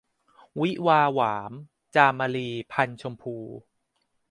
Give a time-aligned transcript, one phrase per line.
[0.59, 1.51] วิวาห์หวาม-
[1.95, 3.35] จามรี พรรณชมพู